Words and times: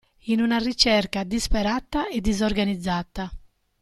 In 0.31 0.41
una 0.41 0.57
ricerca 0.57 1.23
disperata 1.23 2.07
e 2.07 2.21
disorganizzata. 2.21 3.31